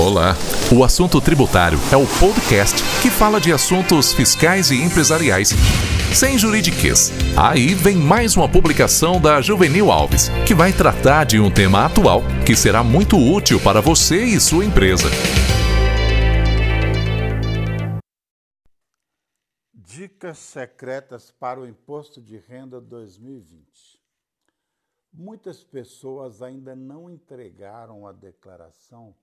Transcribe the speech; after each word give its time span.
Olá! 0.00 0.34
O 0.76 0.82
Assunto 0.82 1.20
Tributário 1.20 1.78
é 1.92 1.96
o 1.96 2.04
podcast 2.18 2.82
que 3.00 3.08
fala 3.08 3.40
de 3.40 3.52
assuntos 3.52 4.12
fiscais 4.12 4.72
e 4.72 4.82
empresariais 4.82 5.50
sem 6.12 6.36
juridiquês. 6.36 7.12
Aí 7.38 7.74
vem 7.74 7.96
mais 7.96 8.36
uma 8.36 8.50
publicação 8.50 9.20
da 9.20 9.40
Juvenil 9.40 9.92
Alves, 9.92 10.30
que 10.48 10.52
vai 10.52 10.72
tratar 10.72 11.22
de 11.22 11.38
um 11.38 11.48
tema 11.48 11.86
atual 11.86 12.22
que 12.44 12.56
será 12.56 12.82
muito 12.82 13.16
útil 13.16 13.62
para 13.62 13.80
você 13.80 14.24
e 14.24 14.40
sua 14.40 14.64
empresa. 14.64 15.06
Dicas 19.72 20.38
secretas 20.38 21.30
para 21.30 21.60
o 21.60 21.68
Imposto 21.68 22.20
de 22.20 22.36
Renda 22.36 22.80
2020. 22.80 24.02
Muitas 25.12 25.62
pessoas 25.62 26.42
ainda 26.42 26.74
não 26.74 27.08
entregaram 27.08 28.08
a 28.08 28.10
declaração 28.10 29.14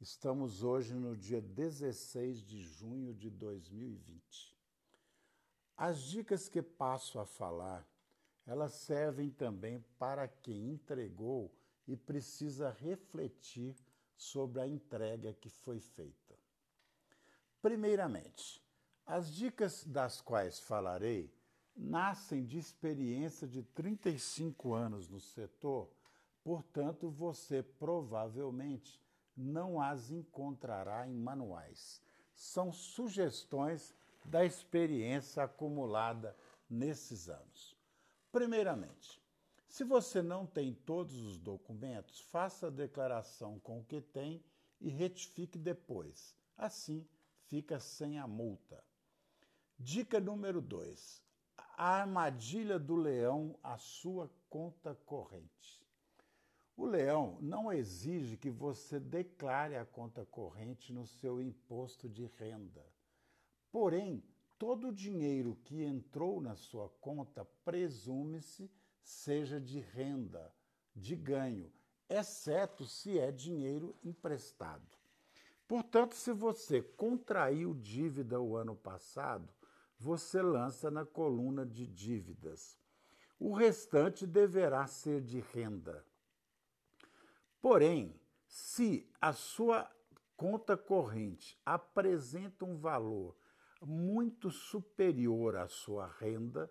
Estamos 0.00 0.62
hoje 0.62 0.94
no 0.94 1.16
dia 1.16 1.40
16 1.40 2.46
de 2.46 2.62
junho 2.62 3.12
de 3.12 3.28
2020. 3.28 4.56
As 5.76 6.00
dicas 6.02 6.48
que 6.48 6.62
passo 6.62 7.18
a 7.18 7.26
falar, 7.26 7.84
elas 8.46 8.74
servem 8.74 9.28
também 9.28 9.84
para 9.98 10.28
quem 10.28 10.70
entregou 10.70 11.52
e 11.84 11.96
precisa 11.96 12.70
refletir 12.70 13.74
sobre 14.16 14.60
a 14.60 14.68
entrega 14.68 15.34
que 15.34 15.48
foi 15.48 15.80
feita. 15.80 16.38
Primeiramente, 17.60 18.62
as 19.04 19.28
dicas 19.28 19.82
das 19.82 20.20
quais 20.20 20.60
falarei 20.60 21.34
nascem 21.74 22.44
de 22.44 22.56
experiência 22.56 23.48
de 23.48 23.64
35 23.64 24.74
anos 24.74 25.08
no 25.08 25.18
setor, 25.18 25.90
portanto, 26.44 27.10
você 27.10 27.64
provavelmente 27.64 29.07
não 29.38 29.80
as 29.80 30.10
encontrará 30.10 31.08
em 31.08 31.14
manuais. 31.14 32.02
São 32.34 32.72
sugestões 32.72 33.94
da 34.24 34.44
experiência 34.44 35.44
acumulada 35.44 36.36
nesses 36.68 37.28
anos. 37.28 37.76
Primeiramente, 38.32 39.22
se 39.68 39.84
você 39.84 40.20
não 40.20 40.44
tem 40.44 40.74
todos 40.74 41.14
os 41.20 41.38
documentos, 41.38 42.20
faça 42.20 42.66
a 42.66 42.70
declaração 42.70 43.60
com 43.60 43.78
o 43.78 43.84
que 43.84 44.00
tem 44.00 44.42
e 44.80 44.88
retifique 44.88 45.58
depois. 45.58 46.34
Assim, 46.56 47.06
fica 47.46 47.78
sem 47.78 48.18
a 48.18 48.26
multa. 48.26 48.82
Dica 49.78 50.18
número 50.18 50.60
2. 50.60 51.22
A 51.76 52.00
armadilha 52.00 52.78
do 52.78 52.96
leão 52.96 53.56
à 53.62 53.78
sua 53.78 54.28
conta 54.50 54.96
corrente. 55.06 55.86
O 56.78 56.86
leão 56.86 57.36
não 57.40 57.72
exige 57.72 58.36
que 58.36 58.48
você 58.48 59.00
declare 59.00 59.74
a 59.74 59.84
conta 59.84 60.24
corrente 60.24 60.92
no 60.92 61.04
seu 61.04 61.42
imposto 61.42 62.08
de 62.08 62.26
renda. 62.38 62.86
Porém, 63.72 64.22
todo 64.56 64.86
o 64.86 64.94
dinheiro 64.94 65.58
que 65.64 65.82
entrou 65.82 66.40
na 66.40 66.54
sua 66.54 66.88
conta 67.00 67.44
presume-se 67.64 68.70
seja 69.02 69.60
de 69.60 69.80
renda, 69.80 70.54
de 70.94 71.16
ganho, 71.16 71.68
exceto 72.08 72.86
se 72.86 73.18
é 73.18 73.32
dinheiro 73.32 73.96
emprestado. 74.04 74.96
Portanto, 75.66 76.14
se 76.14 76.32
você 76.32 76.80
contraiu 76.80 77.74
dívida 77.74 78.40
o 78.40 78.54
ano 78.54 78.76
passado, 78.76 79.52
você 79.98 80.40
lança 80.40 80.92
na 80.92 81.04
coluna 81.04 81.66
de 81.66 81.88
dívidas. 81.88 82.78
O 83.36 83.52
restante 83.52 84.24
deverá 84.24 84.86
ser 84.86 85.20
de 85.20 85.40
renda. 85.40 86.06
Porém, 87.60 88.14
se 88.46 89.08
a 89.20 89.32
sua 89.32 89.90
conta 90.36 90.76
corrente 90.76 91.58
apresenta 91.66 92.64
um 92.64 92.76
valor 92.76 93.36
muito 93.82 94.50
superior 94.50 95.56
à 95.56 95.66
sua 95.66 96.06
renda 96.06 96.70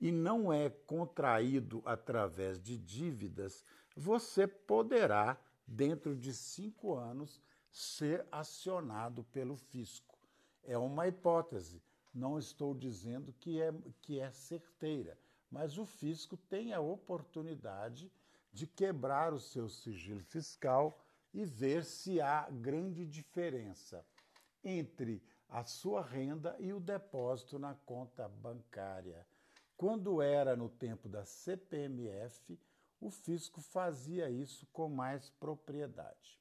e 0.00 0.10
não 0.10 0.52
é 0.52 0.68
contraído 0.68 1.82
através 1.84 2.60
de 2.60 2.76
dívidas, 2.76 3.64
você 3.94 4.46
poderá, 4.46 5.38
dentro 5.66 6.16
de 6.16 6.32
cinco 6.32 6.94
anos, 6.94 7.40
ser 7.70 8.26
acionado 8.32 9.24
pelo 9.24 9.56
fisco. 9.56 10.18
É 10.64 10.76
uma 10.76 11.06
hipótese, 11.06 11.82
não 12.12 12.38
estou 12.38 12.74
dizendo 12.74 13.32
que 13.32 13.60
é, 13.60 13.72
que 14.00 14.18
é 14.18 14.30
certeira, 14.30 15.18
mas 15.50 15.78
o 15.78 15.86
fisco 15.86 16.36
tem 16.36 16.72
a 16.72 16.80
oportunidade 16.80 18.10
de 18.52 18.66
quebrar 18.66 19.32
o 19.32 19.40
seu 19.40 19.68
sigilo 19.68 20.20
fiscal 20.20 21.02
e 21.32 21.44
ver 21.44 21.84
se 21.84 22.20
há 22.20 22.48
grande 22.50 23.06
diferença 23.06 24.04
entre 24.62 25.22
a 25.48 25.64
sua 25.64 26.02
renda 26.02 26.54
e 26.58 26.72
o 26.72 26.80
depósito 26.80 27.58
na 27.58 27.74
conta 27.74 28.28
bancária. 28.28 29.26
Quando 29.76 30.20
era 30.20 30.54
no 30.54 30.68
tempo 30.68 31.08
da 31.08 31.24
CPMF, 31.24 32.58
o 33.00 33.10
fisco 33.10 33.60
fazia 33.60 34.30
isso 34.30 34.66
com 34.72 34.88
mais 34.88 35.30
propriedade. 35.30 36.38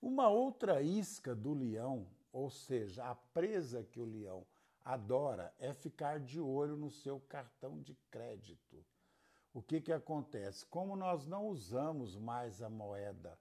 Uma 0.00 0.28
outra 0.28 0.82
isca 0.82 1.34
do 1.34 1.54
leão, 1.54 2.08
ou 2.32 2.50
seja, 2.50 3.04
a 3.04 3.14
presa 3.14 3.84
que 3.84 4.00
o 4.00 4.04
leão 4.04 4.44
adora, 4.84 5.54
é 5.58 5.72
ficar 5.72 6.18
de 6.18 6.40
olho 6.40 6.76
no 6.76 6.90
seu 6.90 7.20
cartão 7.20 7.80
de 7.80 7.94
crédito 8.10 8.84
o 9.52 9.60
que, 9.62 9.80
que 9.80 9.92
acontece? 9.92 10.64
Como 10.66 10.96
nós 10.96 11.26
não 11.26 11.46
usamos 11.46 12.16
mais 12.16 12.62
a 12.62 12.70
moeda 12.70 13.38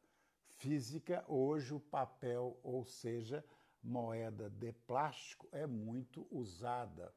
física, 0.58 1.24
hoje 1.28 1.74
o 1.74 1.80
papel, 1.80 2.60
ou 2.64 2.84
seja, 2.84 3.44
moeda 3.82 4.50
de 4.50 4.72
plástico, 4.86 5.48
é 5.52 5.66
muito 5.66 6.28
usada. 6.30 7.14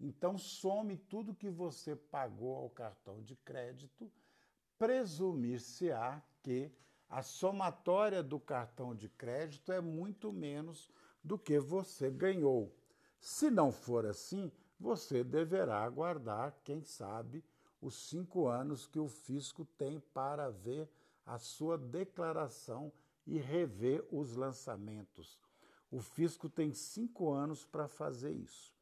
Então, 0.00 0.36
some 0.36 0.96
tudo 0.96 1.34
que 1.34 1.48
você 1.48 1.94
pagou 1.94 2.56
ao 2.56 2.68
cartão 2.68 3.22
de 3.22 3.36
crédito, 3.36 4.10
presumir-se-á 4.76 6.20
que 6.42 6.72
a 7.08 7.22
somatória 7.22 8.22
do 8.22 8.40
cartão 8.40 8.94
de 8.94 9.08
crédito 9.08 9.70
é 9.70 9.80
muito 9.80 10.32
menos 10.32 10.90
do 11.22 11.38
que 11.38 11.60
você 11.60 12.10
ganhou. 12.10 12.74
Se 13.20 13.48
não 13.48 13.70
for 13.70 14.04
assim, 14.04 14.50
você 14.80 15.22
deverá 15.22 15.84
aguardar, 15.84 16.56
quem 16.64 16.82
sabe, 16.82 17.44
os 17.82 17.96
cinco 17.96 18.46
anos 18.46 18.86
que 18.86 19.00
o 19.00 19.08
fisco 19.08 19.66
tem 19.76 19.98
para 20.14 20.48
ver 20.48 20.88
a 21.26 21.36
sua 21.36 21.76
declaração 21.76 22.92
e 23.26 23.36
rever 23.38 24.06
os 24.10 24.36
lançamentos. 24.36 25.38
O 25.90 26.00
fisco 26.00 26.48
tem 26.48 26.72
cinco 26.72 27.32
anos 27.32 27.66
para 27.66 27.88
fazer 27.88 28.30
isso. 28.30 28.72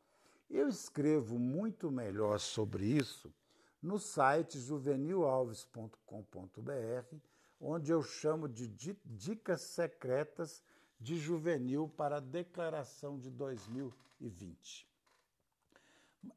Eu 0.50 0.68
escrevo 0.68 1.38
muito 1.38 1.90
melhor 1.90 2.38
sobre 2.38 2.84
isso 2.84 3.32
no 3.82 3.98
site 3.98 4.58
juvenilalves.com.br, 4.58 7.16
onde 7.58 7.90
eu 7.90 8.02
chamo 8.02 8.46
de 8.48 8.68
dicas 9.04 9.62
secretas 9.62 10.62
de 11.00 11.16
juvenil 11.16 11.88
para 11.88 12.18
a 12.18 12.20
declaração 12.20 13.18
de 13.18 13.30
2020. 13.30 14.86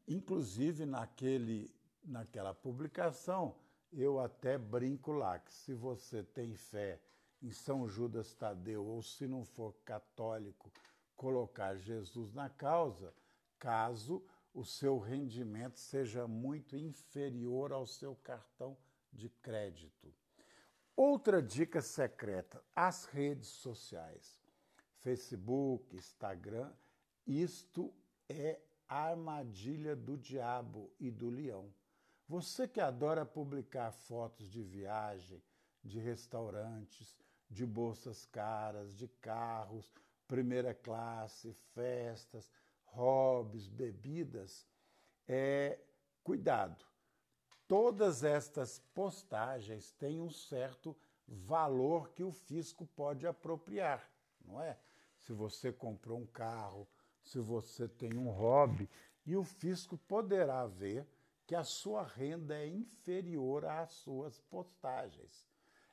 Inclusive, 0.08 0.86
naquele 0.86 1.70
naquela 2.04 2.54
publicação, 2.54 3.56
eu 3.92 4.20
até 4.20 4.58
brinco 4.58 5.12
lá 5.12 5.40
que 5.40 5.54
se 5.54 5.74
você 5.74 6.24
tem 6.24 6.56
fé 6.56 7.00
em 7.42 7.52
São 7.52 7.88
Judas 7.88 8.34
Tadeu 8.34 8.86
ou 8.86 9.02
se 9.02 9.28
não 9.28 9.44
for 9.44 9.74
católico, 9.86 10.72
colocar 11.16 11.76
Jesus 11.78 12.34
na 12.34 12.50
causa, 12.50 13.14
caso 13.60 14.26
o 14.54 14.64
seu 14.64 15.00
rendimento 15.00 15.78
seja 15.78 16.28
muito 16.28 16.76
inferior 16.76 17.72
ao 17.72 17.86
seu 17.86 18.16
cartão 18.16 18.78
de 19.12 19.30
crédito. 19.30 20.14
Outra 20.96 21.42
dica 21.42 21.82
secreta: 21.82 22.64
as 22.76 23.06
redes 23.06 23.48
sociais. 23.48 24.42
Facebook, 25.00 25.96
Instagram, 25.98 26.72
isto 27.28 27.94
é 28.30 28.62
armadilha 28.88 29.98
do 29.98 30.18
diabo 30.18 30.94
e 30.98 31.12
do 31.12 31.30
leão. 31.30 31.74
Você 32.28 32.68
que 32.68 32.80
adora 32.80 33.26
publicar 33.26 33.92
fotos 33.92 34.50
de 34.50 34.62
viagem, 34.64 35.44
de 35.84 36.00
restaurantes, 36.00 37.18
de 37.50 37.66
bolsas 37.66 38.26
caras, 38.26 38.96
de 38.96 39.08
carros, 39.08 39.94
primeira 40.28 40.74
classe, 40.74 41.54
festas, 41.74 42.50
hobbies, 42.86 43.68
bebidas, 43.68 44.66
é, 45.28 45.80
cuidado. 46.24 46.86
Todas 47.68 48.24
estas 48.24 48.80
postagens 48.94 49.92
têm 49.92 50.20
um 50.20 50.30
certo 50.30 50.96
valor 51.28 52.10
que 52.12 52.24
o 52.24 52.32
fisco 52.32 52.86
pode 52.86 53.28
apropriar, 53.28 54.10
não 54.46 54.62
é? 54.62 54.78
Se 55.18 55.34
você 55.34 55.72
comprou 55.72 56.20
um 56.20 56.26
carro, 56.26 56.88
se 57.22 57.40
você 57.40 57.88
tem 57.88 58.18
um 58.18 58.30
hobby, 58.30 58.90
e 59.26 59.36
o 59.36 59.44
fisco 59.44 59.98
poderá 59.98 60.68
ver 60.68 61.08
que 61.46 61.56
a 61.56 61.64
sua 61.64 62.04
renda 62.04 62.56
é 62.56 62.68
inferior 62.68 63.66
às 63.66 63.92
suas 63.92 64.40
postagens. 64.40 65.46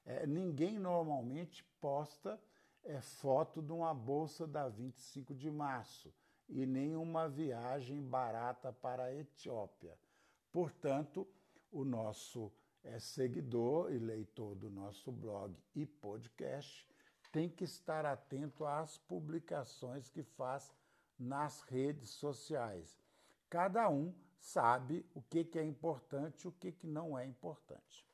É, 0.04 0.26
ninguém 0.26 0.78
normalmente 0.78 1.64
posta 1.80 2.40
é 2.82 3.00
foto 3.00 3.60
de 3.60 3.72
uma 3.72 3.92
bolsa 3.92 4.46
da 4.46 4.68
25 4.68 5.34
de 5.34 5.50
março 5.50 6.12
e 6.48 6.64
nem 6.64 6.96
uma 6.96 7.28
viagem 7.28 8.02
barata 8.02 8.72
para 8.72 9.04
a 9.04 9.14
Etiópia. 9.14 9.96
Portanto, 10.50 11.28
o 11.70 11.84
nosso 11.84 12.50
é, 12.82 12.98
seguidor 12.98 13.92
e 13.92 13.98
leitor 13.98 14.54
do 14.54 14.70
nosso 14.70 15.12
blog 15.12 15.54
e 15.74 15.84
podcast 15.84 16.88
tem 17.30 17.48
que 17.48 17.64
estar 17.64 18.04
atento 18.04 18.64
às 18.64 18.98
publicações 18.98 20.08
que 20.08 20.22
faz 20.22 20.72
nas 21.18 21.60
redes 21.62 22.10
sociais. 22.10 22.98
Cada 23.48 23.88
um 23.88 24.12
sabe 24.40 25.06
o 25.14 25.22
que, 25.22 25.44
que 25.44 25.58
é 25.58 25.64
importante 25.64 26.44
e 26.44 26.48
o 26.48 26.52
que, 26.52 26.72
que 26.72 26.86
não 26.86 27.16
é 27.16 27.26
importante. 27.26 28.04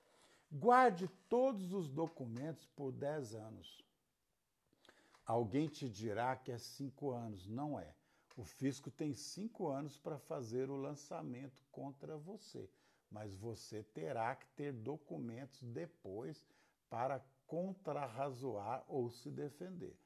Guarde 0.50 1.08
todos 1.28 1.72
os 1.72 1.88
documentos 1.88 2.66
por 2.76 2.92
10 2.92 3.34
anos. 3.34 3.84
Alguém 5.24 5.68
te 5.68 5.88
dirá 5.88 6.36
que 6.36 6.52
é 6.52 6.58
5 6.58 7.10
anos. 7.10 7.46
Não 7.46 7.78
é. 7.78 7.94
O 8.36 8.44
fisco 8.44 8.90
tem 8.90 9.14
5 9.14 9.68
anos 9.68 9.96
para 9.96 10.18
fazer 10.18 10.68
o 10.70 10.76
lançamento 10.76 11.64
contra 11.72 12.16
você, 12.16 12.68
mas 13.10 13.34
você 13.34 13.82
terá 13.82 14.34
que 14.36 14.46
ter 14.48 14.72
documentos 14.72 15.62
depois 15.62 16.44
para 16.90 17.24
contrarrazoar 17.46 18.84
ou 18.88 19.10
se 19.10 19.30
defender. 19.30 19.96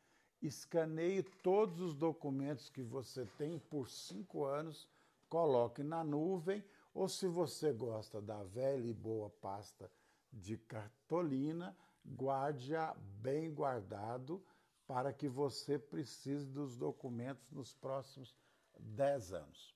Escaneie 0.40 1.22
todos 1.22 1.80
os 1.80 1.94
documentos 1.94 2.70
que 2.70 2.82
você 2.82 3.26
tem 3.36 3.58
por 3.58 3.90
cinco 3.90 4.44
anos, 4.44 4.88
coloque 5.30 5.84
na 5.84 6.02
nuvem, 6.02 6.62
ou 6.92 7.08
se 7.08 7.28
você 7.28 7.72
gosta 7.72 8.20
da 8.20 8.42
velha 8.42 8.86
e 8.86 8.92
boa 8.92 9.30
pasta 9.30 9.90
de 10.32 10.58
cartolina, 10.58 11.74
guarde-a 12.04 12.94
bem 13.22 13.54
guardado 13.54 14.44
para 14.86 15.12
que 15.12 15.28
você 15.28 15.78
precise 15.78 16.46
dos 16.46 16.76
documentos 16.76 17.48
nos 17.52 17.72
próximos 17.72 18.36
dez 18.76 19.32
anos. 19.32 19.74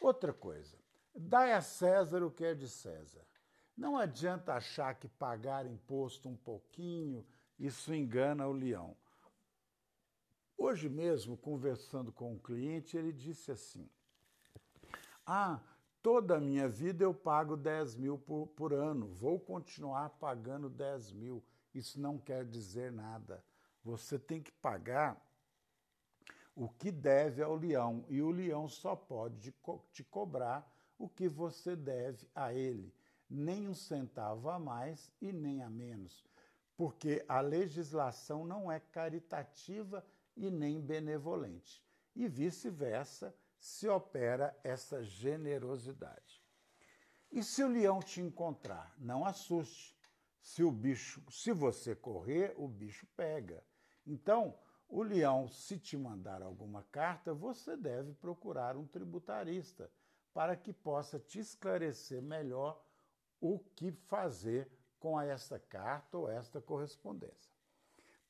Outra 0.00 0.32
coisa, 0.32 0.76
dai 1.14 1.52
a 1.52 1.62
César 1.62 2.24
o 2.24 2.30
que 2.30 2.44
é 2.44 2.54
de 2.54 2.68
César. 2.68 3.24
Não 3.76 3.96
adianta 3.96 4.54
achar 4.54 4.94
que 4.94 5.08
pagar 5.08 5.66
imposto 5.66 6.28
um 6.28 6.36
pouquinho, 6.36 7.24
isso 7.58 7.94
engana 7.94 8.48
o 8.48 8.52
leão. 8.52 8.96
Hoje 10.58 10.88
mesmo, 10.88 11.36
conversando 11.36 12.12
com 12.12 12.32
um 12.32 12.38
cliente, 12.38 12.96
ele 12.96 13.12
disse 13.12 13.52
assim: 13.52 13.88
Ah, 15.26 15.60
toda 16.02 16.36
a 16.36 16.40
minha 16.40 16.68
vida 16.68 17.04
eu 17.04 17.14
pago 17.14 17.56
10 17.56 17.96
mil 17.96 18.18
por, 18.18 18.46
por 18.48 18.72
ano, 18.72 19.08
vou 19.08 19.38
continuar 19.38 20.10
pagando 20.10 20.68
10 20.68 21.12
mil. 21.12 21.42
Isso 21.74 22.00
não 22.00 22.18
quer 22.18 22.44
dizer 22.44 22.90
nada. 22.90 23.44
Você 23.84 24.18
tem 24.18 24.42
que 24.42 24.52
pagar 24.52 25.20
o 26.54 26.68
que 26.68 26.90
deve 26.90 27.42
ao 27.42 27.54
leão, 27.54 28.04
e 28.08 28.20
o 28.20 28.30
leão 28.30 28.68
só 28.68 28.94
pode 28.94 29.54
te 29.92 30.04
cobrar 30.04 30.70
o 30.98 31.08
que 31.08 31.28
você 31.28 31.74
deve 31.74 32.28
a 32.34 32.52
ele 32.52 32.92
nem 33.30 33.68
um 33.68 33.74
centavo 33.74 34.50
a 34.50 34.58
mais 34.58 35.12
e 35.20 35.32
nem 35.32 35.62
a 35.62 35.70
menos, 35.70 36.24
porque 36.76 37.24
a 37.28 37.40
legislação 37.40 38.44
não 38.44 38.70
é 38.70 38.80
caritativa 38.80 40.04
e 40.36 40.50
nem 40.50 40.80
benevolente. 40.80 41.84
E 42.16 42.26
vice-versa 42.26 43.32
se 43.60 43.86
opera 43.86 44.58
essa 44.64 45.04
generosidade. 45.04 46.42
E 47.30 47.44
se 47.44 47.62
o 47.62 47.68
leão 47.68 48.00
te 48.00 48.20
encontrar, 48.20 48.94
não 48.98 49.24
assuste. 49.24 49.94
Se 50.40 50.64
o 50.64 50.72
bicho, 50.72 51.22
se 51.30 51.52
você 51.52 51.94
correr, 51.94 52.54
o 52.56 52.66
bicho 52.66 53.06
pega. 53.14 53.62
Então, 54.06 54.58
o 54.88 55.02
leão, 55.02 55.46
se 55.46 55.78
te 55.78 55.96
mandar 55.96 56.42
alguma 56.42 56.82
carta, 56.84 57.34
você 57.34 57.76
deve 57.76 58.14
procurar 58.14 58.76
um 58.76 58.86
tributarista 58.86 59.92
para 60.32 60.56
que 60.56 60.72
possa 60.72 61.20
te 61.20 61.38
esclarecer 61.38 62.22
melhor 62.22 62.82
o 63.40 63.58
que 63.58 63.92
fazer 63.92 64.68
com 64.98 65.20
esta 65.20 65.58
carta 65.58 66.16
ou 66.18 66.28
esta 66.28 66.60
correspondência. 66.60 67.54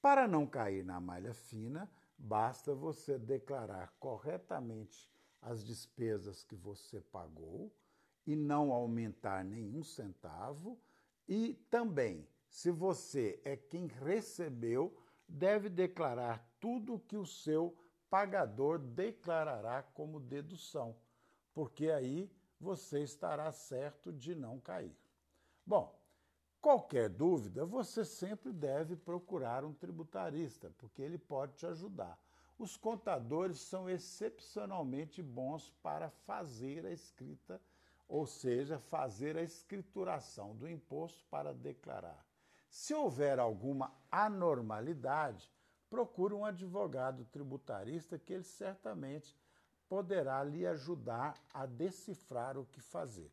Para 0.03 0.27
não 0.27 0.47
cair 0.47 0.85
na 0.85 1.01
malha 1.01 1.33
fina, 1.33 1.91
basta 2.19 2.75
você 2.75 3.19
declarar 3.19 3.95
corretamente 3.99 5.11
as 5.41 5.65
despesas 5.65 6.45
que 6.45 6.55
você 6.55 7.01
pagou 7.01 7.73
e 8.27 8.37
não 8.37 8.73
aumentar 8.73 9.45
nenhum 9.45 9.83
centavo, 9.83 10.79
e 11.29 11.55
também, 11.71 12.29
se 12.49 12.71
você 12.71 13.41
é 13.45 13.57
quem 13.57 13.87
recebeu, 13.87 14.97
deve 15.29 15.69
declarar 15.69 16.45
tudo 16.59 16.99
que 16.99 17.17
o 17.17 17.25
seu 17.25 17.77
pagador 18.11 18.79
declarará 18.79 19.83
como 19.83 20.19
dedução, 20.19 20.97
porque 21.55 21.91
aí 21.91 22.31
você 22.61 23.03
estará 23.03 23.51
certo 23.53 24.13
de 24.13 24.35
não 24.35 24.59
cair. 24.59 24.95
Bom, 25.65 25.99
qualquer 26.61 27.09
dúvida, 27.09 27.65
você 27.65 28.05
sempre 28.05 28.53
deve 28.53 28.97
procurar 28.97 29.65
um 29.65 29.73
tributarista, 29.73 30.71
porque 30.77 31.01
ele 31.01 31.17
pode 31.17 31.55
te 31.55 31.67
ajudar. 31.67 32.19
Os 32.61 32.77
contadores 32.77 33.59
são 33.59 33.89
excepcionalmente 33.89 35.23
bons 35.23 35.71
para 35.83 36.11
fazer 36.11 36.85
a 36.85 36.93
escrita, 36.93 37.59
ou 38.07 38.27
seja, 38.27 38.79
fazer 38.79 39.35
a 39.35 39.43
escrituração 39.43 40.55
do 40.55 40.69
imposto 40.69 41.25
para 41.31 41.55
declarar. 41.55 42.23
Se 42.69 42.93
houver 42.93 43.39
alguma 43.39 43.91
anormalidade, 44.11 45.51
procure 45.89 46.35
um 46.35 46.45
advogado 46.45 47.25
tributarista 47.25 48.19
que 48.19 48.35
ele 48.35 48.45
certamente 48.45 49.35
poderá 49.89 50.45
lhe 50.45 50.67
ajudar 50.67 51.43
a 51.55 51.65
decifrar 51.65 52.59
o 52.59 52.67
que 52.67 52.83
fazer, 52.83 53.33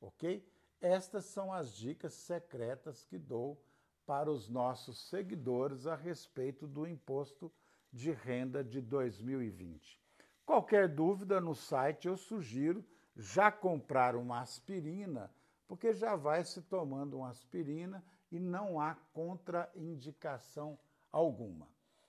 ok? 0.00 0.44
Estas 0.80 1.26
são 1.26 1.52
as 1.52 1.76
dicas 1.76 2.12
secretas 2.12 3.04
que 3.04 3.18
dou 3.18 3.56
para 4.04 4.32
os 4.32 4.48
nossos 4.48 4.98
seguidores 5.08 5.86
a 5.86 5.94
respeito 5.94 6.66
do 6.66 6.88
imposto 6.88 7.52
de 7.94 8.10
renda 8.10 8.64
de 8.64 8.80
2020. 8.80 10.02
Qualquer 10.44 10.88
dúvida 10.88 11.40
no 11.40 11.54
site 11.54 12.08
eu 12.08 12.16
sugiro 12.16 12.84
já 13.14 13.52
comprar 13.52 14.16
uma 14.16 14.40
aspirina, 14.40 15.32
porque 15.68 15.94
já 15.94 16.16
vai 16.16 16.44
se 16.44 16.60
tomando 16.62 17.18
uma 17.18 17.28
aspirina 17.28 18.04
e 18.32 18.40
não 18.40 18.80
há 18.80 18.96
contraindicação 19.12 20.76
alguma. 21.12 21.68